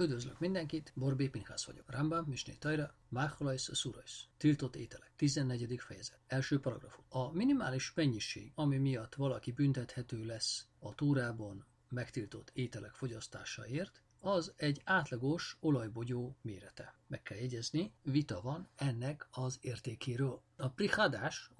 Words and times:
Üdvözlök 0.00 0.38
mindenkit, 0.38 0.92
Borbé 0.94 1.28
Pinhász 1.28 1.64
vagyok. 1.64 1.90
Rambam, 1.90 2.24
Misné 2.24 2.54
Tajra, 2.54 2.94
Mácholajsz, 3.08 3.76
Szurajsz. 3.76 4.24
Tiltott 4.36 4.76
ételek. 4.76 5.12
14. 5.16 5.80
fejezet. 5.80 6.18
Első 6.26 6.60
paragrafus. 6.60 7.04
A 7.08 7.32
minimális 7.32 7.92
mennyiség, 7.94 8.52
ami 8.54 8.76
miatt 8.76 9.14
valaki 9.14 9.52
büntethető 9.52 10.24
lesz 10.24 10.66
a 10.78 10.94
túrában 10.94 11.66
megtiltott 11.88 12.50
ételek 12.54 12.94
fogyasztásáért, 12.94 14.02
az 14.20 14.52
egy 14.56 14.80
átlagos 14.84 15.56
olajbogyó 15.60 16.36
mérete. 16.40 16.94
Meg 17.06 17.22
kell 17.22 17.38
jegyezni, 17.38 17.92
vita 18.02 18.40
van 18.40 18.68
ennek 18.76 19.28
az 19.30 19.58
értékéről. 19.60 20.42
A 20.56 20.68
Prihadás 20.68 21.50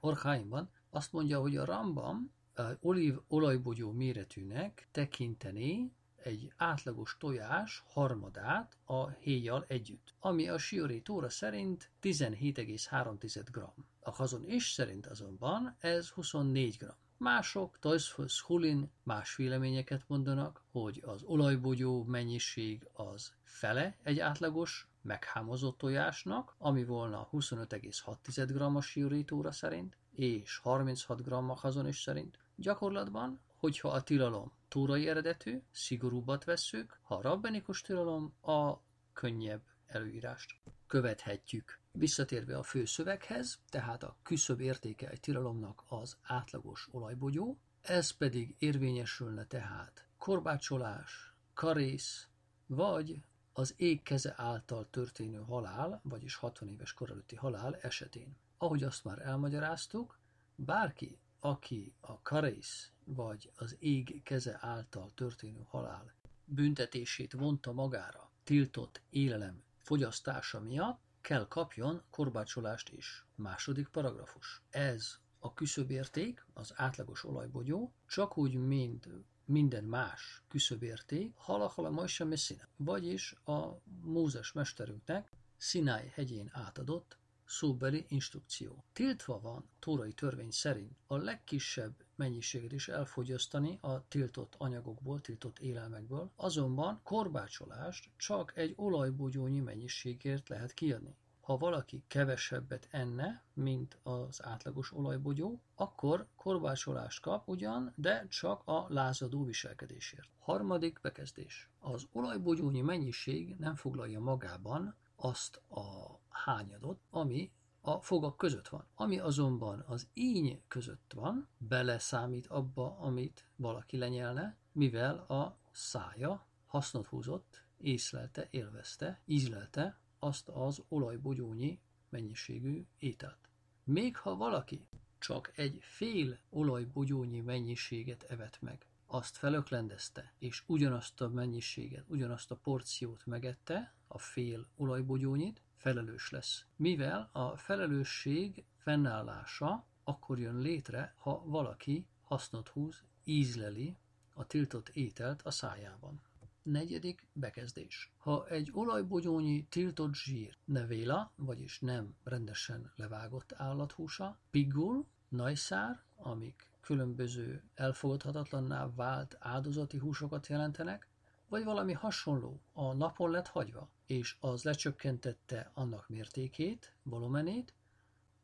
Orchaimban 0.00 0.70
azt 0.90 1.12
mondja, 1.12 1.40
hogy 1.40 1.56
a 1.56 1.64
Rambam 1.64 2.32
olív 2.80 3.18
olajbogyó 3.28 3.92
méretűnek 3.92 4.88
tekinteni 4.90 5.92
egy 6.22 6.52
átlagos 6.56 7.16
tojás 7.18 7.82
harmadát 7.86 8.76
a 8.84 9.08
héjjal 9.08 9.64
együtt, 9.68 10.14
ami 10.20 10.48
a 10.48 10.58
Siori 10.58 11.02
Tóra 11.02 11.28
szerint 11.28 11.90
17,3 12.02 13.46
g. 13.52 13.58
A 14.00 14.10
hazon 14.10 14.44
is 14.46 14.70
szerint 14.70 15.06
azonban 15.06 15.76
ez 15.78 16.08
24 16.08 16.76
g. 16.76 16.84
Mások, 17.16 17.78
Tajszfösz 17.78 18.40
Hulin 18.40 18.90
más 19.02 19.36
véleményeket 19.36 20.04
mondanak, 20.06 20.64
hogy 20.70 21.02
az 21.06 21.22
olajbogyó 21.22 22.04
mennyiség 22.04 22.88
az 22.92 23.32
fele 23.42 23.96
egy 24.02 24.18
átlagos 24.18 24.88
meghámozott 25.02 25.78
tojásnak, 25.78 26.54
ami 26.58 26.84
volna 26.84 27.28
25,6 27.32 28.46
g 28.48 28.60
a 28.60 28.80
siurítóra 28.80 29.52
szerint, 29.52 29.96
és 30.10 30.58
36 30.58 31.22
g 31.22 31.32
a 31.32 31.54
hazon 31.54 31.88
is 31.88 32.00
szerint. 32.00 32.38
Gyakorlatban, 32.56 33.40
hogyha 33.60 33.88
a 33.88 34.02
tilalom 34.02 34.52
túrai 34.68 35.08
eredetű, 35.08 35.62
szigorúbbat 35.70 36.44
vesszük, 36.44 36.98
ha 37.02 37.14
a 37.14 37.20
rabbenikus 37.20 37.80
tilalom 37.80 38.34
a 38.40 38.76
könnyebb 39.12 39.62
előírást 39.86 40.60
követhetjük. 40.86 41.80
Visszatérve 41.92 42.58
a 42.58 42.62
fő 42.62 42.84
szöveghez, 42.84 43.60
tehát 43.68 44.02
a 44.02 44.16
küszöbb 44.22 44.60
értéke 44.60 45.08
egy 45.08 45.20
tilalomnak 45.20 45.84
az 45.86 46.16
átlagos 46.22 46.88
olajbogyó, 46.90 47.58
ez 47.82 48.10
pedig 48.10 48.54
érvényesülne 48.58 49.46
tehát 49.46 50.06
korbácsolás, 50.18 51.34
karész, 51.54 52.28
vagy 52.66 53.22
az 53.52 53.74
ég 53.76 54.02
keze 54.02 54.34
által 54.36 54.90
történő 54.90 55.38
halál, 55.38 56.00
vagyis 56.04 56.34
60 56.34 56.68
éves 56.68 56.92
kor 56.92 57.10
előtti 57.10 57.36
halál 57.36 57.76
esetén. 57.76 58.36
Ahogy 58.58 58.82
azt 58.82 59.04
már 59.04 59.18
elmagyaráztuk, 59.18 60.18
bárki, 60.54 61.18
aki 61.40 61.94
a 62.00 62.20
karész 62.22 62.92
vagy 63.04 63.50
az 63.56 63.76
ég 63.78 64.22
keze 64.22 64.58
által 64.60 65.10
történő 65.14 65.64
halál 65.68 66.14
büntetését 66.44 67.32
vonta 67.32 67.72
magára 67.72 68.30
tiltott 68.44 69.00
élelem 69.10 69.62
fogyasztása 69.78 70.60
miatt, 70.60 71.00
kell 71.20 71.48
kapjon 71.48 72.02
korbácsolást 72.10 72.88
is. 72.88 73.26
Második 73.34 73.88
paragrafus. 73.88 74.62
Ez 74.70 75.18
a 75.38 75.54
küszöbérték, 75.54 76.46
az 76.52 76.72
átlagos 76.76 77.24
olajbogyó, 77.24 77.92
csak 78.06 78.38
úgy, 78.38 78.54
mint 78.54 79.08
minden 79.44 79.84
más 79.84 80.42
küszöbérték, 80.48 81.32
halahala 81.36 81.90
Moshe 81.90 82.24
Messina, 82.24 82.68
vagyis 82.76 83.32
a 83.44 83.80
Mózes 84.02 84.52
mesterünknek 84.52 85.32
Sinai 85.56 86.08
hegyén 86.14 86.48
átadott 86.52 87.18
szóbeli 87.50 88.04
instrukció. 88.08 88.84
Tiltva 88.92 89.40
van 89.40 89.68
tórai 89.78 90.12
törvény 90.12 90.50
szerint 90.50 90.98
a 91.06 91.16
legkisebb 91.16 91.94
mennyiséget 92.14 92.72
is 92.72 92.88
elfogyasztani 92.88 93.78
a 93.80 94.08
tiltott 94.08 94.54
anyagokból, 94.58 95.20
tiltott 95.20 95.58
élelmekből, 95.58 96.30
azonban 96.36 97.00
korbácsolást 97.02 98.10
csak 98.16 98.52
egy 98.56 98.72
olajbogyónyi 98.76 99.60
mennyiségért 99.60 100.48
lehet 100.48 100.72
kiadni. 100.72 101.16
Ha 101.40 101.56
valaki 101.56 102.02
kevesebbet 102.06 102.88
enne, 102.90 103.42
mint 103.52 103.98
az 104.02 104.44
átlagos 104.44 104.92
olajbogyó, 104.92 105.60
akkor 105.74 106.26
korbácsolást 106.36 107.20
kap 107.20 107.48
ugyan, 107.48 107.92
de 107.96 108.26
csak 108.28 108.62
a 108.64 108.86
lázadó 108.88 109.44
viselkedésért. 109.44 110.28
Harmadik 110.38 111.00
bekezdés. 111.02 111.68
Az 111.78 112.06
olajbogyónyi 112.12 112.80
mennyiség 112.80 113.56
nem 113.58 113.74
foglalja 113.74 114.20
magában 114.20 114.94
azt 115.20 115.56
a 115.56 116.18
hányadot, 116.28 117.00
ami 117.10 117.52
a 117.80 118.00
fogak 118.00 118.36
között 118.36 118.68
van. 118.68 118.86
Ami 118.94 119.18
azonban 119.18 119.84
az 119.86 120.08
íny 120.14 120.62
között 120.68 121.12
van, 121.14 121.48
beleszámít 121.58 122.46
abba, 122.46 122.98
amit 122.98 123.46
valaki 123.56 123.96
lenyelne, 123.96 124.56
mivel 124.72 125.18
a 125.18 125.58
szája 125.70 126.46
hasznot 126.66 127.06
húzott, 127.06 127.64
észlelte, 127.76 128.46
élvezte, 128.50 129.22
ízlelte 129.24 130.00
azt 130.18 130.48
az 130.48 130.82
olajbogyónyi 130.88 131.80
mennyiségű 132.08 132.86
ételt. 132.98 133.48
Még 133.84 134.16
ha 134.16 134.36
valaki 134.36 134.88
csak 135.18 135.52
egy 135.54 135.78
fél 135.80 136.38
olajbogyónyi 136.50 137.40
mennyiséget 137.40 138.22
evett 138.22 138.60
meg, 138.60 138.86
azt 139.06 139.36
felöklendezte, 139.36 140.34
és 140.38 140.62
ugyanazt 140.66 141.20
a 141.20 141.28
mennyiséget, 141.28 142.04
ugyanazt 142.08 142.50
a 142.50 142.56
porciót 142.56 143.26
megette, 143.26 143.94
a 144.12 144.18
fél 144.18 144.66
olajbogyónyit, 144.76 145.62
felelős 145.76 146.30
lesz. 146.30 146.64
Mivel 146.76 147.28
a 147.32 147.56
felelősség 147.56 148.64
fennállása 148.76 149.86
akkor 150.04 150.38
jön 150.38 150.58
létre, 150.58 151.14
ha 151.18 151.42
valaki 151.44 152.06
hasznot 152.22 152.68
húz, 152.68 153.04
ízleli 153.24 153.96
a 154.34 154.46
tiltott 154.46 154.88
ételt 154.88 155.42
a 155.42 155.50
szájában. 155.50 156.20
Negyedik 156.62 157.26
bekezdés. 157.32 158.12
Ha 158.18 158.48
egy 158.48 158.70
olajbogyónyi 158.72 159.66
tiltott 159.68 160.14
zsír 160.14 160.58
nevéla, 160.64 161.32
vagyis 161.36 161.80
nem 161.80 162.14
rendesen 162.24 162.92
levágott 162.96 163.52
állathúsa, 163.56 164.38
pigul, 164.50 165.06
najszár, 165.28 166.02
amik 166.16 166.70
különböző 166.80 167.62
elfogadhatatlanná 167.74 168.90
vált 168.94 169.36
áldozati 169.38 169.98
húsokat 169.98 170.46
jelentenek, 170.46 171.08
vagy 171.48 171.64
valami 171.64 171.92
hasonló 171.92 172.60
a 172.72 172.92
napon 172.92 173.30
lett 173.30 173.48
hagyva, 173.48 173.90
és 174.10 174.36
az 174.40 174.62
lecsökkentette 174.62 175.70
annak 175.74 176.08
mértékét, 176.08 176.94
volumenét, 177.02 177.74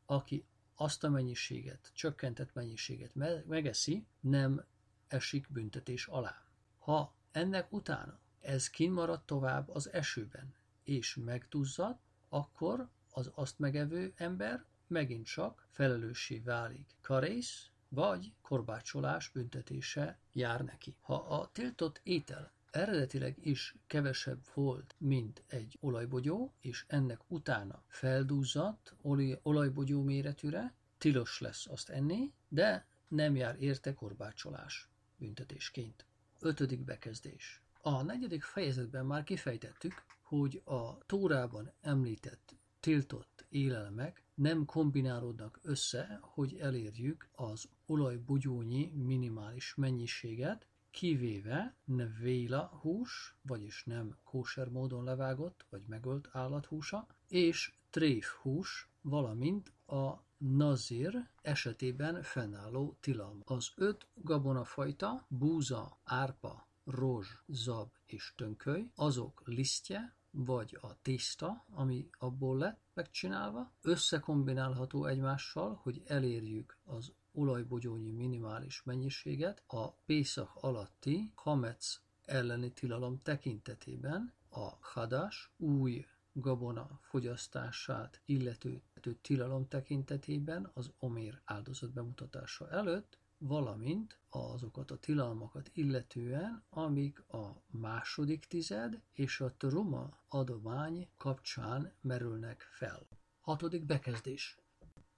aki 0.04 0.46
azt 0.74 1.04
a 1.04 1.08
mennyiséget, 1.08 1.90
csökkentett 1.94 2.54
mennyiséget 2.54 3.14
megeszi, 3.46 4.06
nem 4.20 4.64
esik 5.08 5.46
büntetés 5.50 6.06
alá. 6.06 6.44
Ha 6.78 7.14
ennek 7.30 7.72
utána 7.72 8.18
ez 8.40 8.70
kinmaradt 8.70 9.26
tovább 9.26 9.68
az 9.68 9.92
esőben, 9.92 10.54
és 10.82 11.14
megduzzadt, 11.14 12.02
akkor 12.28 12.88
az 13.10 13.30
azt 13.34 13.58
megevő 13.58 14.12
ember 14.16 14.64
megint 14.86 15.26
csak 15.26 15.66
felelőssé 15.70 16.38
válik. 16.38 16.96
Karész 17.00 17.70
vagy 17.88 18.32
korbácsolás 18.40 19.28
büntetése 19.28 20.18
jár 20.32 20.64
neki. 20.64 20.96
Ha 21.00 21.14
a 21.14 21.50
tiltott 21.52 22.00
étel 22.02 22.54
eredetileg 22.76 23.46
is 23.46 23.74
kevesebb 23.86 24.44
volt, 24.54 24.94
mint 24.98 25.42
egy 25.46 25.76
olajbogyó, 25.80 26.52
és 26.60 26.84
ennek 26.88 27.20
utána 27.26 27.82
feldúzzadt 27.88 28.94
olaj, 29.02 29.38
olajbogyó 29.42 30.02
méretűre, 30.02 30.74
tilos 30.98 31.40
lesz 31.40 31.66
azt 31.66 31.88
enni, 31.88 32.32
de 32.48 32.86
nem 33.08 33.36
jár 33.36 33.56
érte 33.60 33.94
korbácsolás 33.94 34.88
büntetésként. 35.16 36.06
Ötödik 36.40 36.84
bekezdés. 36.84 37.62
A 37.82 38.02
negyedik 38.02 38.42
fejezetben 38.42 39.06
már 39.06 39.24
kifejtettük, 39.24 40.04
hogy 40.22 40.62
a 40.64 40.98
Tórában 40.98 41.72
említett 41.80 42.54
tiltott 42.80 43.46
élelmek 43.48 44.22
nem 44.34 44.64
kombinálódnak 44.64 45.60
össze, 45.62 46.18
hogy 46.22 46.56
elérjük 46.56 47.28
az 47.32 47.68
olajbogyónyi 47.86 48.92
minimális 48.94 49.74
mennyiséget, 49.74 50.66
kivéve 50.96 51.74
véla 52.20 52.78
hús, 52.80 53.36
vagyis 53.42 53.84
nem 53.84 54.16
kóser 54.24 54.68
módon 54.68 55.04
levágott 55.04 55.66
vagy 55.70 55.82
megölt 55.86 56.28
állathúsa, 56.32 57.06
és 57.28 57.72
tréf 57.90 58.28
hús, 58.28 58.88
valamint 59.00 59.72
a 59.86 60.24
nazir 60.36 61.28
esetében 61.42 62.22
fennálló 62.22 62.96
tilalom. 63.00 63.42
Az 63.44 63.72
öt 63.74 64.06
gabonafajta, 64.14 65.26
búza, 65.28 65.98
árpa, 66.04 66.66
rozs, 66.84 67.42
zab 67.46 67.88
és 68.06 68.32
tönköly, 68.36 68.90
azok 68.94 69.42
lisztje, 69.44 70.14
vagy 70.30 70.78
a 70.80 71.00
tészta, 71.02 71.64
ami 71.70 72.08
abból 72.18 72.58
lett 72.58 72.80
megcsinálva, 72.94 73.72
összekombinálható 73.82 75.04
egymással, 75.04 75.80
hogy 75.82 76.02
elérjük 76.06 76.78
az 76.84 77.12
olajbogyónyi 77.36 78.10
minimális 78.10 78.82
mennyiséget 78.82 79.62
a 79.66 79.90
Pészak 79.92 80.50
alatti 80.54 81.32
Hamec 81.34 82.00
elleni 82.24 82.72
tilalom 82.72 83.22
tekintetében 83.22 84.32
a 84.48 84.68
Hadas 84.80 85.52
új 85.56 86.06
gabona 86.32 87.00
fogyasztását 87.02 88.20
illető 88.24 88.82
tilalom 89.20 89.68
tekintetében 89.68 90.70
az 90.74 90.92
omér 90.98 91.40
áldozat 91.44 91.92
bemutatása 91.92 92.70
előtt, 92.70 93.18
valamint 93.38 94.18
azokat 94.30 94.90
a 94.90 94.98
tilalmakat 94.98 95.70
illetően, 95.72 96.64
amik 96.70 97.24
a 97.28 97.62
második 97.66 98.44
tized 98.44 99.00
és 99.12 99.40
a 99.40 99.52
truma 99.56 100.20
adomány 100.28 101.08
kapcsán 101.16 101.92
merülnek 102.00 102.60
fel. 102.60 103.06
Hatodik 103.40 103.84
bekezdés. 103.84 104.58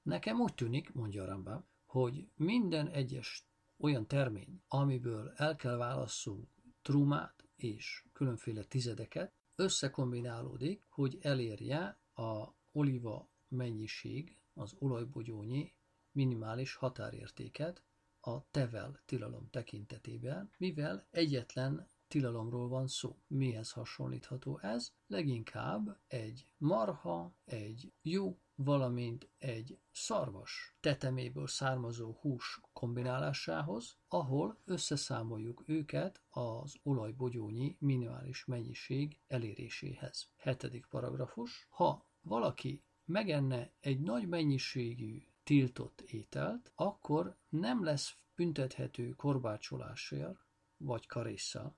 Nekem 0.03 0.41
úgy 0.41 0.55
tűnik, 0.55 0.93
mondja 0.93 1.25
Rambam, 1.25 1.65
hogy 1.89 2.29
minden 2.35 2.89
egyes 2.89 3.47
olyan 3.79 4.07
termény, 4.07 4.63
amiből 4.69 5.33
el 5.37 5.57
kell 5.57 5.77
válasszunk 5.77 6.49
trumát 6.83 7.49
és 7.57 8.05
különféle 8.13 8.65
tizedeket, 8.65 9.33
összekombinálódik, 9.55 10.85
hogy 10.89 11.19
elérje 11.21 11.99
a 12.15 12.55
oliva 12.73 13.31
mennyiség, 13.49 14.37
az 14.55 14.75
olajbogyónyi 14.79 15.75
minimális 16.13 16.75
határértéket 16.75 17.83
a 18.21 18.51
tevel 18.51 19.03
tilalom 19.05 19.49
tekintetében, 19.51 20.51
mivel 20.59 21.07
egyetlen 21.11 21.91
tilalomról 22.09 22.69
van 22.69 22.89
szó. 22.89 23.19
Mihez 23.27 23.71
hasonlítható 23.73 24.59
ez? 24.59 24.93
Leginkább 25.07 25.99
egy 26.07 26.47
marha, 26.57 27.35
egy 27.45 27.93
jó, 28.03 28.39
valamint 28.65 29.29
egy 29.39 29.79
szarvas 29.93 30.77
teteméből 30.81 31.47
származó 31.47 32.13
hús 32.21 32.61
kombinálásához, 32.73 33.97
ahol 34.09 34.59
összeszámoljuk 34.65 35.63
őket 35.67 36.23
az 36.31 36.75
olajbogyónyi 36.83 37.77
minimális 37.79 38.45
mennyiség 38.45 39.19
eléréséhez. 39.27 40.29
Hetedik 40.37 40.87
paragrafus. 40.87 41.67
Ha 41.71 42.07
valaki 42.21 42.83
megenne 43.05 43.73
egy 43.81 44.01
nagy 44.01 44.29
mennyiségű 44.29 45.23
tiltott 45.43 46.01
ételt, 46.01 46.73
akkor 46.75 47.37
nem 47.49 47.85
lesz 47.85 48.17
büntethető 48.35 49.11
korbácsolásért 49.11 50.47
vagy 50.77 51.07
karéssal 51.07 51.77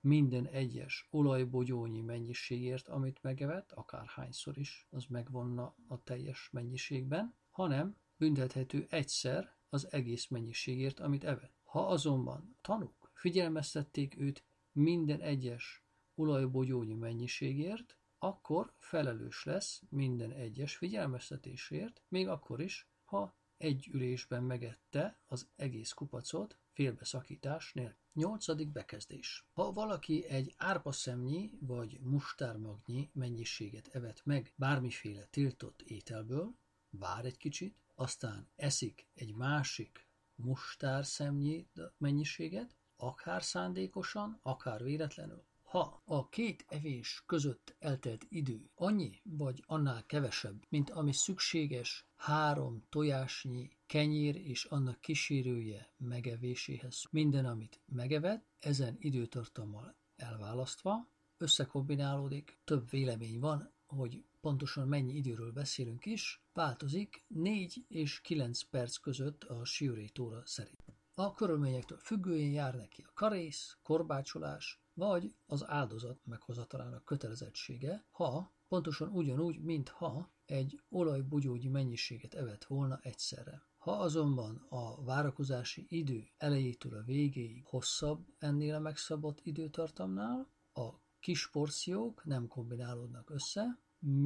minden 0.00 0.46
egyes 0.46 1.08
olajbogyónyi 1.10 2.00
mennyiségért, 2.00 2.88
amit 2.88 3.22
megevett, 3.22 3.72
akárhányszor 3.72 4.58
is, 4.58 4.86
az 4.90 5.04
megvonna 5.04 5.74
a 5.88 6.02
teljes 6.02 6.48
mennyiségben, 6.52 7.34
hanem 7.50 7.96
büntethető 8.16 8.86
egyszer 8.90 9.56
az 9.68 9.92
egész 9.92 10.28
mennyiségért, 10.28 11.00
amit 11.00 11.24
evett. 11.24 11.60
Ha 11.64 11.86
azonban 11.86 12.56
tanúk 12.60 13.10
figyelmeztették 13.14 14.18
őt 14.18 14.44
minden 14.72 15.20
egyes 15.20 15.84
olajbogyónyi 16.14 16.94
mennyiségért, 16.94 17.98
akkor 18.18 18.74
felelős 18.78 19.44
lesz 19.44 19.82
minden 19.88 20.30
egyes 20.32 20.76
figyelmeztetésért, 20.76 22.02
még 22.08 22.28
akkor 22.28 22.60
is, 22.60 22.88
ha 23.04 23.36
egy 23.56 23.88
ülésben 23.92 24.42
megette 24.42 25.20
az 25.26 25.48
egész 25.56 25.92
kupacot 25.92 26.58
félbeszakítás 26.72 27.72
nélkül. 27.72 27.99
Nyolcadik 28.12 28.72
bekezdés. 28.72 29.46
Ha 29.52 29.72
valaki 29.72 30.24
egy 30.24 30.54
árpaszemnyi 30.56 31.50
vagy 31.60 32.00
mustármagnyi 32.00 33.10
mennyiséget 33.12 33.88
evett 33.88 34.24
meg 34.24 34.52
bármiféle 34.56 35.24
tiltott 35.24 35.82
ételből, 35.82 36.54
vár 36.90 37.24
egy 37.24 37.36
kicsit, 37.36 37.76
aztán 37.94 38.48
eszik 38.56 39.06
egy 39.14 39.34
másik 39.34 40.08
mustárszemnyi 40.34 41.68
mennyiséget, 41.98 42.76
akár 42.96 43.42
szándékosan, 43.42 44.38
akár 44.42 44.82
véletlenül, 44.82 45.44
ha 45.62 46.02
a 46.04 46.28
két 46.28 46.64
evés 46.68 47.22
között 47.26 47.76
eltelt 47.78 48.26
idő 48.28 48.70
annyi 48.74 49.20
vagy 49.24 49.64
annál 49.66 50.06
kevesebb, 50.06 50.64
mint 50.68 50.90
ami 50.90 51.12
szükséges 51.12 52.06
három 52.16 52.84
tojásnyi 52.88 53.78
kenyér 53.90 54.36
és 54.36 54.64
annak 54.64 55.00
kísérője 55.00 55.92
megevéséhez, 55.96 57.04
minden, 57.10 57.46
amit 57.46 57.80
megevett, 57.86 58.46
ezen 58.58 58.96
időtartammal 58.98 59.96
elválasztva, 60.16 61.08
összekombinálódik, 61.36 62.58
több 62.64 62.90
vélemény 62.90 63.38
van, 63.38 63.72
hogy 63.86 64.24
pontosan 64.40 64.88
mennyi 64.88 65.14
időről 65.14 65.52
beszélünk 65.52 66.06
is, 66.06 66.42
változik 66.52 67.24
4 67.26 67.84
és 67.88 68.20
9 68.20 68.62
perc 68.62 68.96
között 68.96 69.44
a 69.44 69.64
Siuré 69.64 70.06
Tóra 70.06 70.42
szerint. 70.46 70.84
A 71.14 71.32
körülményektől 71.32 71.98
függően 71.98 72.50
jár 72.50 72.74
neki 72.74 73.02
a 73.02 73.12
karész, 73.14 73.78
korbácsolás, 73.82 74.82
vagy 74.94 75.34
az 75.46 75.68
áldozat 75.68 76.20
meghozatalának 76.24 77.04
kötelezettsége, 77.04 78.04
ha 78.10 78.52
pontosan 78.68 79.08
ugyanúgy, 79.08 79.60
mintha 79.60 80.30
egy 80.44 80.82
olajbogyógyi 80.88 81.68
mennyiséget 81.68 82.34
evett 82.34 82.64
volna 82.64 82.98
egyszerre. 83.02 83.68
Ha 83.90 83.96
azonban 83.96 84.66
a 84.68 85.04
várakozási 85.04 85.86
idő 85.88 86.28
elejétől 86.36 86.94
a 86.94 87.02
végéig 87.02 87.64
hosszabb 87.64 88.26
ennél 88.38 88.74
a 88.74 88.78
megszabott 88.78 89.40
időtartamnál, 89.42 90.48
a 90.72 90.90
kis 91.20 91.50
porciók 91.50 92.24
nem 92.24 92.46
kombinálódnak 92.46 93.30
össze, 93.30 93.78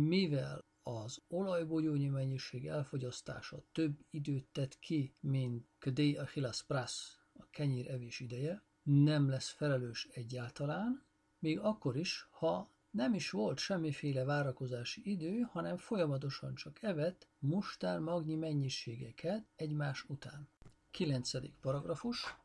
mivel 0.09 0.65
az 0.83 1.23
olajbogyónyi 1.29 2.09
mennyiség 2.09 2.67
elfogyasztása 2.67 3.63
több 3.73 3.99
időt 4.11 4.47
tett 4.53 4.79
ki, 4.79 5.15
mint 5.21 5.67
Kedei 5.79 6.17
Achilles 6.17 6.63
Prasz, 6.63 7.19
a 7.33 7.47
kenyér 7.51 7.91
evés 7.91 8.21
ideje, 8.21 8.63
nem 8.83 9.29
lesz 9.29 9.51
felelős 9.51 10.09
egyáltalán, 10.11 11.05
még 11.39 11.59
akkor 11.59 11.97
is, 11.97 12.29
ha 12.31 12.74
nem 12.95 13.15
is 13.15 13.31
volt 13.31 13.59
semmiféle 13.59 14.25
várakozási 14.25 15.01
idő, 15.05 15.41
hanem 15.41 15.77
folyamatosan 15.77 16.55
csak 16.55 16.83
evett 16.83 17.27
mustár 17.39 17.99
magnyi 17.99 18.35
mennyiségeket 18.35 19.45
egymás 19.57 20.05
után. 20.09 20.49
9. 20.91 21.31
paragrafus. 21.61 22.37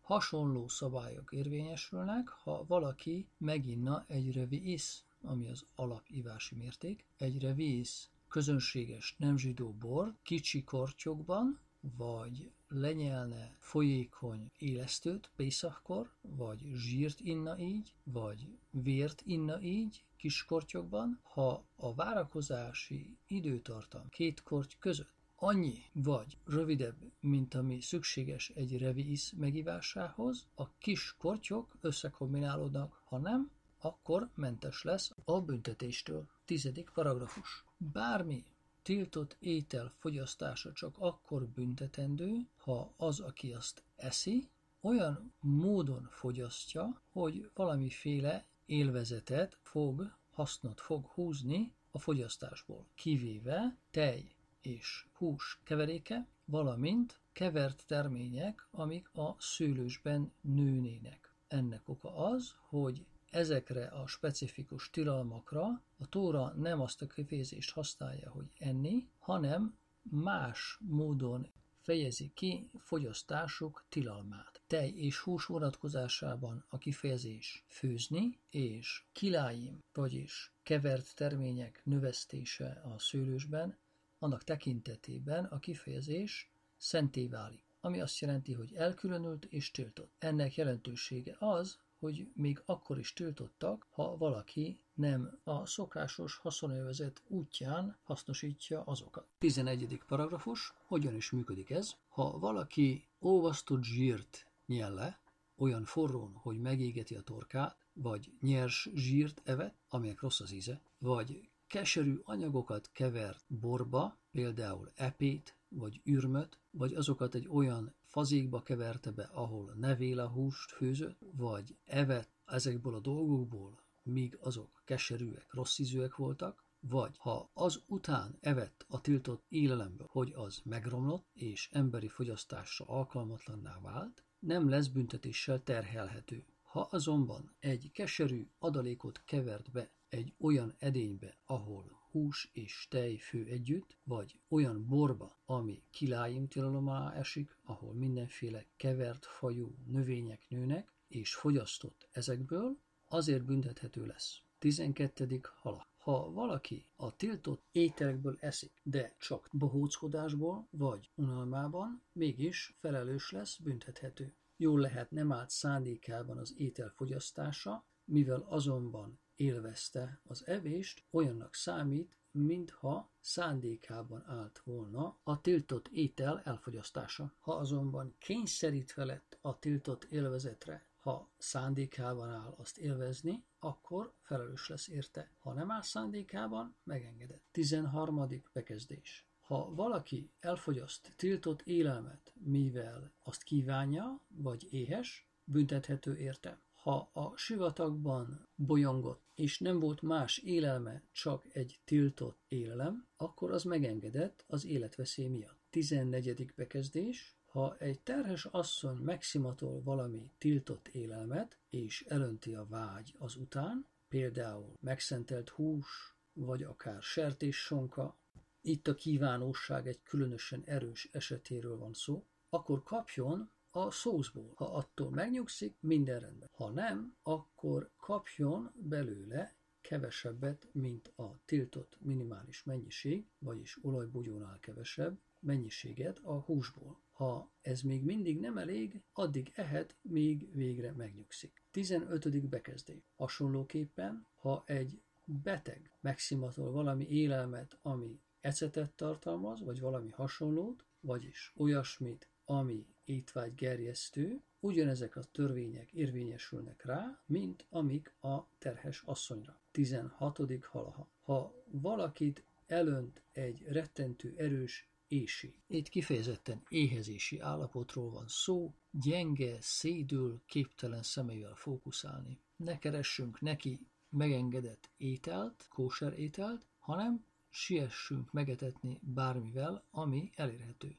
Hasonló 0.00 0.68
szabályok 0.68 1.32
érvényesülnek, 1.32 2.28
ha 2.28 2.64
valaki 2.66 3.28
meginna 3.38 4.04
egy 4.06 4.32
reviis, 4.32 5.04
ami 5.20 5.48
az 5.48 5.66
alapivási 5.74 6.54
mérték, 6.54 7.06
egy 7.16 7.42
reviis 7.42 8.08
közönséges 8.28 9.14
nem 9.18 9.36
zsidó 9.36 9.72
bor 9.72 10.14
kicsi 10.22 10.64
kortyokban, 10.64 11.60
vagy 11.96 12.52
lenyelne 12.68 13.56
folyékony 13.58 14.50
élesztőt 14.58 15.30
Pészakor, 15.36 16.10
vagy 16.20 16.70
zsírt 16.74 17.20
inna 17.20 17.58
így, 17.58 17.94
vagy 18.04 18.48
vért 18.70 19.22
inna 19.24 19.60
így 19.60 20.04
kis 20.16 20.44
kortyokban, 20.44 21.20
ha 21.22 21.64
a 21.76 21.94
várakozási 21.94 23.18
időtartam 23.26 24.08
két 24.08 24.42
korty 24.42 24.76
között 24.78 25.20
annyi 25.36 25.84
vagy 25.92 26.38
rövidebb, 26.44 27.12
mint 27.20 27.54
ami 27.54 27.80
szükséges 27.80 28.48
egy 28.48 28.78
reviis 28.78 29.32
megívásához, 29.36 30.46
a 30.54 30.68
kis 30.78 31.14
kortyok 31.18 31.76
összekombinálódnak, 31.80 33.02
ha 33.04 33.18
nem, 33.18 33.50
akkor 33.78 34.30
mentes 34.34 34.82
lesz 34.82 35.12
a 35.24 35.40
büntetéstől. 35.40 36.26
Tizedik 36.44 36.90
paragrafus. 36.94 37.64
Bármi 37.76 38.44
tiltott 38.82 39.36
étel 39.38 39.92
fogyasztása 39.98 40.72
csak 40.72 40.98
akkor 40.98 41.46
büntetendő, 41.46 42.48
ha 42.56 42.94
az, 42.96 43.20
aki 43.20 43.52
azt 43.52 43.84
eszi, 43.96 44.48
olyan 44.80 45.32
módon 45.40 46.08
fogyasztja, 46.10 47.02
hogy 47.12 47.50
valamiféle 47.54 48.46
élvezetet 48.66 49.58
fog, 49.62 50.16
hasznot 50.30 50.80
fog 50.80 51.06
húzni 51.06 51.72
a 51.90 51.98
fogyasztásból, 51.98 52.86
kivéve 52.94 53.76
tej 53.90 54.28
és 54.60 55.06
hús 55.12 55.60
keveréke, 55.64 56.28
valamint 56.44 57.20
kevert 57.32 57.84
termények, 57.86 58.66
amik 58.70 59.10
a 59.14 59.36
szőlősben 59.38 60.32
nőnének. 60.40 61.34
Ennek 61.48 61.88
oka 61.88 62.16
az, 62.16 62.54
hogy 62.68 63.06
ezekre 63.30 63.86
a 63.86 64.06
specifikus 64.06 64.90
tilalmakra 64.90 65.82
a 66.02 66.06
Tóra 66.06 66.52
nem 66.56 66.80
azt 66.80 67.02
a 67.02 67.06
kifejezést 67.06 67.70
használja, 67.70 68.30
hogy 68.30 68.50
enni, 68.58 69.08
hanem 69.18 69.78
más 70.02 70.78
módon 70.80 71.50
fejezi 71.76 72.32
ki 72.34 72.70
fogyasztásuk 72.78 73.84
tilalmát. 73.88 74.62
Tej 74.66 74.88
és 74.88 75.18
hús 75.18 75.46
vonatkozásában 75.46 76.64
a 76.68 76.78
kifejezés 76.78 77.64
főzni, 77.68 78.40
és 78.50 79.04
kiláim, 79.12 79.78
vagyis 79.92 80.54
kevert 80.62 81.14
termények 81.14 81.80
növesztése 81.84 82.80
a 82.84 82.98
szőlősben, 82.98 83.78
annak 84.18 84.44
tekintetében 84.44 85.44
a 85.44 85.58
kifejezés 85.58 86.52
szenté 86.76 87.26
válik, 87.26 87.64
ami 87.80 88.00
azt 88.00 88.18
jelenti, 88.18 88.52
hogy 88.52 88.74
elkülönült 88.74 89.44
és 89.44 89.70
tiltott. 89.70 90.14
Ennek 90.18 90.54
jelentősége 90.54 91.36
az, 91.38 91.78
hogy 92.02 92.26
még 92.34 92.62
akkor 92.64 92.98
is 92.98 93.12
tiltottak, 93.12 93.86
ha 93.90 94.16
valaki 94.16 94.80
nem 94.94 95.38
a 95.44 95.66
szokásos 95.66 96.36
haszonélvezet 96.36 97.22
útján 97.26 97.98
hasznosítja 98.02 98.82
azokat. 98.82 99.26
11. 99.38 100.00
paragrafus, 100.06 100.72
hogyan 100.84 101.14
is 101.14 101.30
működik 101.30 101.70
ez? 101.70 101.94
Ha 102.08 102.38
valaki 102.38 103.08
olvasztott 103.18 103.82
zsírt 103.82 104.46
nyel 104.66 104.94
le, 104.94 105.20
olyan 105.56 105.84
forrón, 105.84 106.34
hogy 106.34 106.60
megégeti 106.60 107.14
a 107.14 107.22
torkát, 107.22 107.86
vagy 107.92 108.32
nyers 108.40 108.90
zsírt 108.94 109.40
evet, 109.44 109.74
amelyek 109.88 110.20
rossz 110.20 110.40
az 110.40 110.52
íze, 110.52 110.80
vagy 110.98 111.50
keserű 111.72 112.20
anyagokat 112.22 112.90
kevert 112.92 113.44
borba, 113.48 114.18
például 114.30 114.92
epét 114.94 115.56
vagy 115.68 116.00
ürmöt, 116.04 116.58
vagy 116.70 116.94
azokat 116.94 117.34
egy 117.34 117.48
olyan 117.48 117.94
fazékba 118.04 118.62
keverte 118.62 119.10
be, 119.10 119.22
ahol 119.22 119.74
nevéla 119.76 120.28
húst 120.28 120.70
főzött, 120.70 121.18
vagy 121.20 121.76
evett 121.84 122.30
ezekből 122.44 122.94
a 122.94 123.00
dolgokból, 123.00 123.82
míg 124.02 124.38
azok 124.40 124.82
keserűek, 124.84 125.52
rossz 125.52 125.78
ízűek 125.78 126.16
voltak, 126.16 126.64
vagy 126.80 127.16
ha 127.18 127.50
az 127.54 127.82
után 127.86 128.38
evett 128.40 128.84
a 128.88 129.00
tiltott 129.00 129.44
élelemből, 129.48 130.08
hogy 130.10 130.32
az 130.34 130.60
megromlott 130.64 131.26
és 131.32 131.68
emberi 131.72 132.08
fogyasztásra 132.08 132.84
alkalmatlanná 132.86 133.80
vált, 133.80 134.24
nem 134.38 134.68
lesz 134.68 134.86
büntetéssel 134.86 135.62
terhelhető. 135.62 136.46
Ha 136.62 136.80
azonban 136.80 137.54
egy 137.58 137.90
keserű 137.92 138.48
adalékot 138.58 139.22
kevert 139.24 139.70
be 139.70 139.90
egy 140.12 140.34
olyan 140.38 140.74
edénybe, 140.78 141.36
ahol 141.44 142.00
hús 142.10 142.50
és 142.52 142.86
tej 142.90 143.16
fő 143.16 143.44
együtt, 143.44 143.96
vagy 144.04 144.40
olyan 144.48 144.86
borba, 144.88 145.38
ami 145.44 145.82
kiláim 145.90 146.48
tilalomá 146.48 147.12
esik, 147.12 147.56
ahol 147.62 147.94
mindenféle 147.94 148.66
kevert 148.76 149.26
fajú 149.26 149.74
növények 149.86 150.48
nőnek, 150.48 150.92
és 151.08 151.34
fogyasztott 151.34 152.08
ezekből, 152.10 152.78
azért 153.06 153.44
büntethető 153.44 154.06
lesz. 154.06 154.42
12. 154.58 155.40
hala. 155.54 155.90
Ha 155.96 156.32
valaki 156.32 156.86
a 156.96 157.16
tiltott 157.16 157.64
ételekből 157.70 158.36
eszik, 158.40 158.80
de 158.82 159.14
csak 159.18 159.48
bohóckodásból 159.52 160.68
vagy 160.70 161.10
unalmában, 161.14 162.02
mégis 162.12 162.74
felelős 162.80 163.30
lesz, 163.30 163.58
büntethető. 163.58 164.34
Jól 164.56 164.80
lehet 164.80 165.10
nem 165.10 165.32
állt 165.32 165.50
szándékában 165.50 166.38
az 166.38 166.54
étel 166.56 166.92
fogyasztása, 166.96 167.84
mivel 168.04 168.40
azonban 168.40 169.20
élvezte 169.36 170.20
az 170.24 170.46
evést, 170.46 171.04
olyannak 171.10 171.54
számít, 171.54 172.16
mintha 172.30 173.10
szándékában 173.20 174.24
állt 174.26 174.58
volna 174.64 175.18
a 175.22 175.40
tiltott 175.40 175.88
étel 175.88 176.40
elfogyasztása. 176.44 177.34
Ha 177.40 177.52
azonban 177.52 178.14
kényszerítve 178.18 179.04
lett 179.04 179.38
a 179.40 179.58
tiltott 179.58 180.04
élvezetre, 180.04 180.86
ha 180.98 181.30
szándékában 181.38 182.28
áll 182.28 182.54
azt 182.56 182.78
élvezni, 182.78 183.44
akkor 183.58 184.14
felelős 184.20 184.68
lesz 184.68 184.88
érte. 184.88 185.32
Ha 185.38 185.52
nem 185.52 185.70
áll 185.70 185.82
szándékában, 185.82 186.76
megengedett. 186.82 187.42
13. 187.50 188.42
bekezdés. 188.52 189.26
Ha 189.40 189.74
valaki 189.74 190.30
elfogyaszt 190.40 191.12
tiltott 191.16 191.62
élelmet, 191.62 192.32
mivel 192.34 193.12
azt 193.22 193.42
kívánja, 193.42 194.20
vagy 194.28 194.72
éhes, 194.72 195.28
büntethető 195.44 196.16
érte. 196.16 196.60
Ha 196.82 197.10
a 197.12 197.36
sivatagban 197.36 198.48
bolyongott, 198.54 199.22
és 199.34 199.58
nem 199.58 199.78
volt 199.78 200.02
más 200.02 200.38
élelme, 200.38 201.02
csak 201.12 201.54
egy 201.54 201.80
tiltott 201.84 202.38
élelem, 202.48 203.06
akkor 203.16 203.50
az 203.50 203.62
megengedett 203.62 204.44
az 204.46 204.64
életveszély 204.64 205.28
miatt. 205.28 205.60
14. 205.70 206.52
bekezdés. 206.54 207.36
Ha 207.44 207.76
egy 207.78 208.00
terhes 208.00 208.44
asszony 208.44 208.96
megszimatol 208.96 209.82
valami 209.82 210.30
tiltott 210.38 210.88
élelmet, 210.88 211.58
és 211.70 212.04
elönti 212.08 212.54
a 212.54 212.66
vágy 212.66 213.14
az 213.18 213.36
után, 213.36 213.86
például 214.08 214.76
megszentelt 214.80 215.48
hús, 215.48 216.16
vagy 216.32 216.62
akár 216.62 217.02
sertéssonka, 217.02 218.16
itt 218.60 218.88
a 218.88 218.94
kívánóság 218.94 219.86
egy 219.86 220.02
különösen 220.02 220.62
erős 220.64 221.08
esetéről 221.12 221.78
van 221.78 221.92
szó, 221.92 222.26
akkor 222.48 222.82
kapjon 222.82 223.50
a 223.74 223.90
szószból. 223.90 224.52
Ha 224.54 224.64
attól 224.74 225.10
megnyugszik, 225.10 225.76
minden 225.80 226.20
rendben. 226.20 226.48
Ha 226.52 226.70
nem, 226.70 227.16
akkor 227.22 227.90
kapjon 227.96 228.72
belőle 228.74 229.56
kevesebbet, 229.80 230.68
mint 230.72 231.12
a 231.16 231.40
tiltott 231.44 231.96
minimális 232.00 232.62
mennyiség, 232.64 233.26
vagyis 233.38 233.84
olajbogyónál 233.84 234.58
kevesebb 234.58 235.20
mennyiséget 235.38 236.18
a 236.18 236.40
húsból. 236.40 237.00
Ha 237.12 237.52
ez 237.60 237.80
még 237.80 238.04
mindig 238.04 238.40
nem 238.40 238.58
elég, 238.58 239.02
addig 239.12 239.52
ehet, 239.54 239.96
míg 240.02 240.54
végre 240.54 240.92
megnyugszik. 240.92 241.64
15. 241.70 242.48
bekezdés. 242.48 243.12
Hasonlóképpen, 243.16 244.26
ha 244.36 244.62
egy 244.66 245.02
beteg 245.24 245.92
megszimatol 246.00 246.70
valami 246.70 247.08
élelmet, 247.08 247.78
ami 247.82 248.20
ecetet 248.40 248.92
tartalmaz, 248.92 249.64
vagy 249.64 249.80
valami 249.80 250.10
hasonlót, 250.10 250.86
vagyis 251.00 251.52
olyasmit, 251.56 252.30
ami 252.44 252.86
étvágy 253.12 253.54
gerjesztő, 253.54 254.42
ugyanezek 254.60 255.16
a 255.16 255.22
törvények 255.22 255.92
érvényesülnek 255.92 256.84
rá, 256.84 257.22
mint 257.26 257.66
amik 257.68 258.14
a 258.20 258.48
terhes 258.58 259.02
asszonyra. 259.04 259.60
16. 259.70 260.38
halaha. 260.64 261.08
Ha 261.22 261.54
valakit 261.66 262.44
elönt 262.66 263.22
egy 263.32 263.62
rettentő 263.62 264.34
erős 264.36 264.90
ési. 265.08 265.54
Itt 265.66 265.88
kifejezetten 265.88 266.62
éhezési 266.68 267.40
állapotról 267.40 268.10
van 268.10 268.28
szó, 268.28 268.74
gyenge, 268.90 269.56
szédül, 269.60 270.42
képtelen 270.46 271.02
szemével 271.02 271.54
fókuszálni. 271.54 272.40
Ne 272.56 272.78
keressünk 272.78 273.40
neki 273.40 273.86
megengedett 274.08 274.90
ételt, 274.96 275.66
kóser 275.68 276.18
ételt, 276.18 276.66
hanem 276.78 277.24
siessünk 277.50 278.32
megetetni 278.32 278.98
bármivel, 279.02 279.84
ami 279.90 280.30
elérhető. 280.34 280.98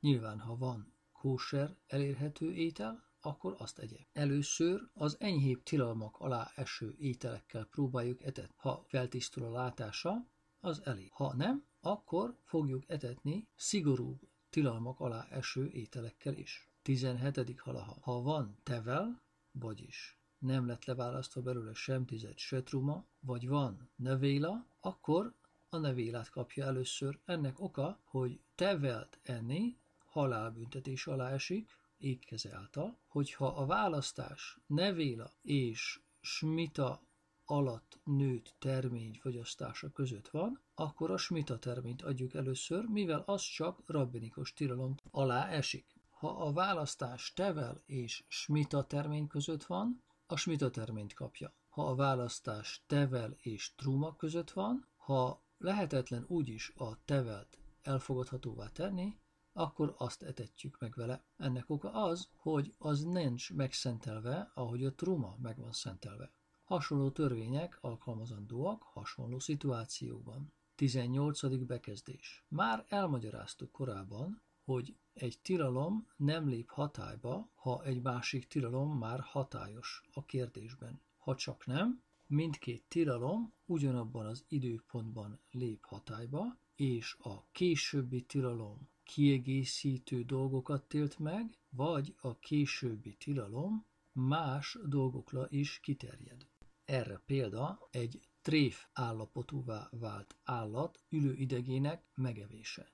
Nyilván, 0.00 0.38
ha 0.38 0.56
van 0.56 0.93
kóser 1.24 1.76
elérhető 1.86 2.52
étel, 2.52 3.04
akkor 3.20 3.54
azt 3.58 3.78
egye. 3.78 3.96
Először 4.12 4.88
az 4.94 5.16
enyhébb 5.20 5.62
tilalmak 5.62 6.16
alá 6.18 6.50
eső 6.54 6.94
ételekkel 6.98 7.64
próbáljuk 7.64 8.22
etetni. 8.22 8.54
Ha 8.56 8.84
feltisztul 8.88 9.44
a 9.44 9.50
látása, 9.50 10.26
az 10.60 10.80
elég. 10.84 11.12
Ha 11.12 11.34
nem, 11.34 11.64
akkor 11.80 12.38
fogjuk 12.42 12.82
etetni 12.86 13.48
szigorúbb 13.56 14.28
tilalmak 14.50 15.00
alá 15.00 15.26
eső 15.30 15.70
ételekkel 15.70 16.34
is. 16.34 16.70
17. 16.82 17.60
halaha. 17.60 17.96
Ha 18.00 18.22
van 18.22 18.58
tevel, 18.62 19.22
vagyis 19.52 20.18
nem 20.38 20.66
lett 20.66 20.84
leválasztva 20.84 21.42
belőle 21.42 21.74
sem 21.74 22.04
tized, 22.04 22.38
se 22.38 22.62
truma, 22.62 23.06
vagy 23.20 23.48
van 23.48 23.90
nevéla, 23.96 24.66
akkor 24.80 25.34
a 25.68 25.76
nevélát 25.76 26.30
kapja 26.30 26.64
először. 26.64 27.18
Ennek 27.24 27.60
oka, 27.60 28.00
hogy 28.04 28.40
tevelt 28.54 29.18
enni 29.22 29.82
halálbüntetés 30.14 31.06
alá 31.06 31.30
esik, 31.30 31.70
ékkeze 31.98 32.54
által, 32.54 32.98
hogyha 33.06 33.46
a 33.46 33.66
választás 33.66 34.58
nevéla 34.66 35.32
és 35.42 36.00
smita 36.20 37.02
alatt 37.44 38.00
nőtt 38.04 38.54
termény 38.58 39.18
fogyasztása 39.20 39.90
között 39.90 40.28
van, 40.28 40.60
akkor 40.74 41.10
a 41.10 41.16
smita 41.16 41.58
terményt 41.58 42.02
adjuk 42.02 42.34
először, 42.34 42.84
mivel 42.84 43.22
az 43.26 43.42
csak 43.42 43.82
rabbinikus 43.86 44.52
tilalom 44.52 44.94
alá 45.10 45.48
esik. 45.48 45.86
Ha 46.10 46.28
a 46.28 46.52
választás 46.52 47.32
tevel 47.32 47.82
és 47.86 48.24
smita 48.28 48.84
termény 48.84 49.26
között 49.26 49.64
van, 49.64 50.02
a 50.26 50.36
smita 50.36 50.70
terményt 50.70 51.14
kapja. 51.14 51.54
Ha 51.68 51.86
a 51.86 51.94
választás 51.94 52.84
tevel 52.86 53.36
és 53.38 53.74
truma 53.74 54.16
között 54.16 54.50
van, 54.50 54.88
ha 54.96 55.44
lehetetlen 55.58 56.24
úgyis 56.28 56.72
a 56.76 57.04
tevelt 57.04 57.58
elfogadhatóvá 57.82 58.68
tenni, 58.68 59.16
akkor 59.56 59.94
azt 59.98 60.22
etetjük 60.22 60.78
meg 60.80 60.94
vele. 60.94 61.24
Ennek 61.36 61.70
oka 61.70 61.92
az, 61.92 62.28
hogy 62.36 62.74
az 62.78 63.04
nincs 63.04 63.52
megszentelve, 63.52 64.50
ahogy 64.54 64.84
a 64.84 64.94
truma 64.94 65.36
meg 65.42 65.58
van 65.58 65.72
szentelve. 65.72 66.32
Hasonló 66.64 67.10
törvények 67.10 67.78
alkalmazandóak 67.80 68.82
hasonló 68.82 69.38
szituációkban. 69.38 70.52
18. 70.74 71.66
bekezdés. 71.66 72.44
Már 72.48 72.84
elmagyaráztuk 72.88 73.70
korábban, 73.72 74.42
hogy 74.64 74.96
egy 75.12 75.38
tilalom 75.42 76.06
nem 76.16 76.48
lép 76.48 76.70
hatályba, 76.70 77.50
ha 77.54 77.84
egy 77.84 78.02
másik 78.02 78.46
tilalom 78.46 78.98
már 78.98 79.20
hatályos 79.20 80.02
a 80.12 80.24
kérdésben. 80.24 81.00
Ha 81.18 81.34
csak 81.34 81.66
nem, 81.66 82.02
mindkét 82.26 82.84
tilalom 82.88 83.52
ugyanabban 83.64 84.26
az 84.26 84.44
időpontban 84.48 85.40
lép 85.50 85.84
hatályba, 85.84 86.58
és 86.74 87.16
a 87.18 87.44
későbbi 87.52 88.22
tilalom 88.22 88.88
kiegészítő 89.04 90.22
dolgokat 90.22 90.88
tilt 90.88 91.18
meg, 91.18 91.58
vagy 91.70 92.14
a 92.20 92.38
későbbi 92.38 93.14
tilalom 93.14 93.86
más 94.12 94.78
dolgokra 94.86 95.46
is 95.50 95.80
kiterjed. 95.80 96.46
Erre 96.84 97.22
példa 97.26 97.88
egy 97.90 98.20
tréf 98.42 98.86
állapotúvá 98.92 99.88
vált 99.90 100.36
állat 100.42 101.04
ülőidegének 101.08 102.04
megevése. 102.14 102.92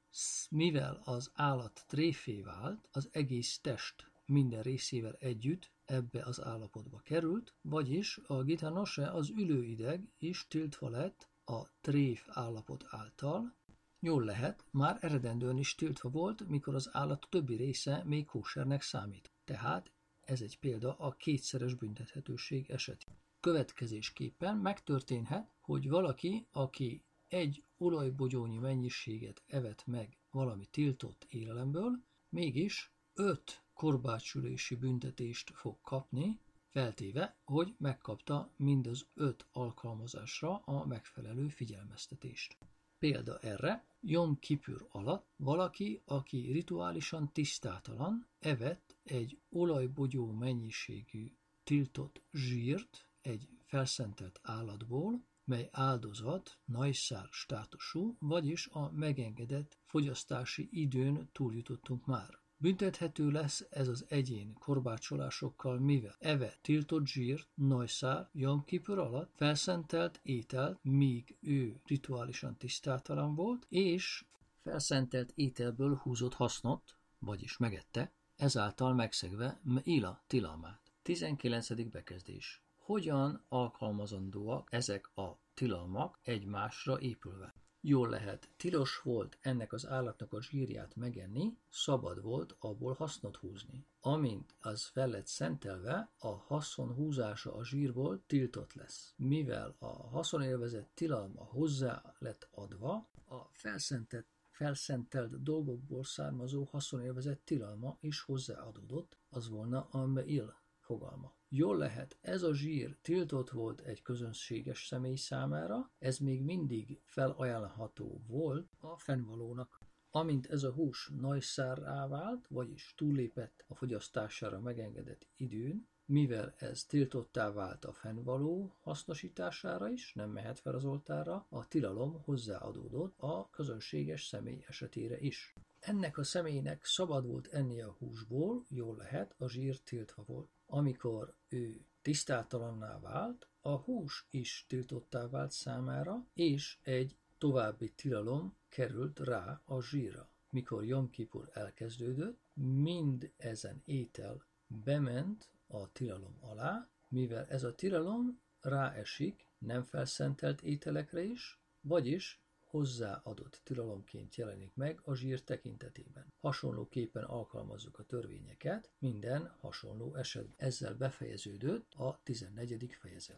Mivel 0.50 1.00
az 1.04 1.30
állat 1.34 1.84
tréfé 1.86 2.42
vált, 2.42 2.88
az 2.92 3.08
egész 3.12 3.58
test 3.60 4.10
minden 4.24 4.62
részével 4.62 5.16
együtt 5.18 5.70
ebbe 5.84 6.22
az 6.24 6.42
állapotba 6.42 6.98
került, 6.98 7.54
vagyis 7.60 8.20
a 8.26 8.42
gitanose 8.42 9.10
az 9.10 9.30
ülőideg 9.30 10.12
is 10.18 10.46
tiltva 10.48 10.88
lett 10.88 11.28
a 11.44 11.66
tréf 11.80 12.26
állapot 12.28 12.84
által, 12.88 13.56
Jól 14.02 14.24
lehet, 14.24 14.64
már 14.70 14.98
eredendően 15.00 15.58
is 15.58 15.74
tiltva 15.74 16.08
volt, 16.08 16.48
mikor 16.48 16.74
az 16.74 16.88
állat 16.92 17.26
többi 17.30 17.54
része 17.54 18.02
még 18.04 18.24
kósernek 18.24 18.82
számít. 18.82 19.32
Tehát 19.44 19.92
ez 20.20 20.40
egy 20.40 20.58
példa 20.58 20.96
a 20.96 21.12
kétszeres 21.12 21.74
büntethetőség 21.74 22.70
esetén. 22.70 23.14
Következésképpen 23.40 24.56
megtörténhet, 24.56 25.52
hogy 25.60 25.88
valaki, 25.88 26.46
aki 26.50 27.04
egy 27.28 27.64
olajbogyónyi 27.76 28.58
mennyiséget 28.58 29.42
evett 29.46 29.86
meg 29.86 30.18
valami 30.30 30.66
tiltott 30.66 31.26
élelemből, 31.28 32.04
mégis 32.28 32.92
öt 33.14 33.64
korbácsülési 33.72 34.74
büntetést 34.74 35.50
fog 35.54 35.80
kapni, 35.80 36.40
feltéve, 36.68 37.36
hogy 37.44 37.74
megkapta 37.78 38.52
mind 38.56 38.86
az 38.86 39.06
öt 39.14 39.46
alkalmazásra 39.52 40.56
a 40.56 40.86
megfelelő 40.86 41.48
figyelmeztetést. 41.48 42.58
Példa 43.00 43.38
erre, 43.38 43.84
Jom 44.00 44.38
Kipür 44.38 44.86
alatt 44.90 45.26
valaki, 45.36 46.02
aki 46.04 46.52
rituálisan 46.52 47.32
tisztátalan, 47.32 48.26
evett 48.38 48.96
egy 49.02 49.38
olajbogyó 49.48 50.32
mennyiségű 50.32 51.32
tiltott 51.64 52.22
zsírt 52.32 53.06
egy 53.20 53.48
felszentelt 53.64 54.40
állatból, 54.42 55.24
mely 55.44 55.68
áldozat 55.72 56.58
najszár 56.64 57.28
státusú, 57.30 58.16
vagyis 58.18 58.66
a 58.66 58.90
megengedett 58.90 59.78
fogyasztási 59.84 60.68
időn 60.72 61.28
túljutottunk 61.32 62.06
már. 62.06 62.39
Büntethető 62.62 63.30
lesz 63.30 63.66
ez 63.70 63.88
az 63.88 64.04
egyén 64.08 64.52
korbácsolásokkal, 64.52 65.78
mivel 65.78 66.16
eve 66.18 66.54
tiltott 66.62 67.06
zsírt, 67.06 67.48
najszár, 67.54 68.28
Jom 68.32 68.64
Kipur 68.64 68.98
alatt 68.98 69.30
felszentelt 69.34 70.20
ételt, 70.22 70.78
míg 70.82 71.36
ő 71.40 71.80
rituálisan 71.84 72.56
tisztátalan 72.56 73.34
volt, 73.34 73.66
és 73.68 74.24
felszentelt 74.62 75.32
ételből 75.34 75.96
húzott 75.96 76.34
hasznot, 76.34 76.96
vagyis 77.18 77.56
megette, 77.56 78.12
ezáltal 78.36 78.94
megszegve 78.94 79.60
Ila 79.82 80.24
tilalmát. 80.26 80.92
19. 81.02 81.90
bekezdés. 81.90 82.62
Hogyan 82.76 83.44
alkalmazandóak 83.48 84.72
ezek 84.72 85.10
a 85.16 85.40
tilalmak 85.54 86.18
egymásra 86.22 87.00
épülve? 87.00 87.54
Jól 87.82 88.08
lehet, 88.08 88.48
tilos 88.56 89.00
volt 89.02 89.38
ennek 89.40 89.72
az 89.72 89.86
állatnak 89.86 90.32
a 90.32 90.42
zsírját 90.42 90.96
megenni, 90.96 91.56
szabad 91.68 92.22
volt 92.22 92.56
abból 92.58 92.92
hasznot 92.92 93.36
húzni. 93.36 93.86
Amint 94.00 94.54
az 94.60 94.86
fel 94.86 95.08
lett 95.08 95.26
szentelve, 95.26 96.10
a 96.18 96.28
haszon 96.28 96.94
húzása 96.94 97.54
a 97.54 97.64
zsírból 97.64 98.22
tiltott 98.26 98.72
lesz. 98.72 99.14
Mivel 99.16 99.76
a 99.78 99.86
haszonélvezett 99.86 100.90
tilalma 100.94 101.44
hozzá 101.44 102.14
lett 102.18 102.48
adva, 102.50 103.08
a 103.24 103.48
felszentett 103.52 104.28
felszentelt 104.50 105.42
dolgokból 105.42 106.04
származó 106.04 106.64
haszonélvezett 106.64 107.44
tilalma 107.44 107.96
is 108.00 108.20
hozzáadódott, 108.20 109.16
az 109.28 109.48
volna 109.48 109.88
a 109.90 110.06
meil 110.06 110.60
fogalma. 110.90 111.34
Jól 111.48 111.76
lehet, 111.76 112.16
ez 112.20 112.42
a 112.42 112.54
zsír 112.54 112.96
tiltott 113.02 113.50
volt 113.50 113.80
egy 113.80 114.02
közönséges 114.02 114.86
személy 114.86 115.14
számára, 115.16 115.90
ez 115.98 116.18
még 116.18 116.42
mindig 116.42 117.00
felajánlható 117.04 118.22
volt 118.26 118.68
a 118.78 118.96
fennvalónak. 118.96 119.80
Amint 120.10 120.46
ez 120.46 120.62
a 120.62 120.72
hús 120.72 121.10
najszárrá 121.20 122.08
vált, 122.08 122.46
vagyis 122.48 122.94
túllépett 122.96 123.64
a 123.68 123.74
fogyasztására 123.74 124.60
megengedett 124.60 125.26
időn, 125.36 125.88
mivel 126.04 126.54
ez 126.56 126.84
tiltottá 126.84 127.52
vált 127.52 127.84
a 127.84 127.92
fennvaló 127.92 128.76
hasznosítására 128.80 129.88
is, 129.88 130.12
nem 130.14 130.30
mehet 130.30 130.58
fel 130.58 130.74
az 130.74 130.84
oltára, 130.84 131.46
a 131.48 131.68
tilalom 131.68 132.22
hozzáadódott 132.22 133.14
a 133.16 133.50
közönséges 133.50 134.26
személy 134.26 134.64
esetére 134.68 135.18
is. 135.18 135.54
Ennek 135.80 136.18
a 136.18 136.24
személynek 136.24 136.84
szabad 136.84 137.26
volt 137.26 137.46
enni 137.46 137.80
a 137.80 137.96
húsból, 137.98 138.64
jól 138.68 138.96
lehet, 138.96 139.34
a 139.38 139.48
zsír 139.48 139.80
tiltva 139.80 140.22
volt. 140.26 140.59
Amikor 140.72 141.34
ő 141.48 141.86
tisztátalanná 142.02 142.98
vált, 143.00 143.48
a 143.60 143.70
hús 143.76 144.26
is 144.30 144.64
tiltottá 144.68 145.28
vált 145.28 145.50
számára, 145.50 146.26
és 146.34 146.78
egy 146.82 147.16
további 147.38 147.92
tilalom 147.92 148.56
került 148.68 149.18
rá 149.18 149.62
a 149.64 149.82
zsírra. 149.82 150.30
Mikor 150.50 150.84
Jom 150.84 151.10
Kipur 151.10 151.50
elkezdődött, 151.52 152.40
mind 152.54 153.32
ezen 153.36 153.82
étel 153.84 154.44
bement 154.66 155.50
a 155.66 155.92
tilalom 155.92 156.36
alá, 156.40 156.88
mivel 157.08 157.46
ez 157.46 157.64
a 157.64 157.74
tilalom 157.74 158.40
ráesik 158.60 159.46
nem 159.58 159.82
felszentelt 159.82 160.62
ételekre 160.62 161.22
is, 161.22 161.60
vagyis 161.80 162.42
hozzáadott 162.70 163.60
tilalomként 163.64 164.36
jelenik 164.36 164.74
meg 164.74 165.00
a 165.04 165.14
zsír 165.14 165.42
tekintetében. 165.42 166.32
Hasonlóképpen 166.40 167.24
alkalmazzuk 167.24 167.98
a 167.98 168.02
törvényeket 168.04 168.90
minden 168.98 169.54
hasonló 169.60 170.14
esetben. 170.14 170.54
Ezzel 170.56 170.94
befejeződött 170.94 171.94
a 171.94 172.20
14. 172.22 172.96
fejezet. 173.00 173.28